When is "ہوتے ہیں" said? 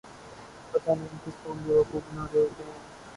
2.39-2.79